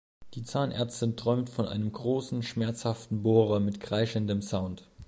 Die 0.33 0.41
Zahnärztin 0.41 1.15
träumt 1.15 1.51
von 1.51 1.67
einem 1.67 1.91
großen, 1.91 2.41
schmerzhaften 2.41 3.21
Bohrer 3.21 3.59
mit 3.59 3.79
kreischendem 3.79 4.41
Sound. 4.41 4.89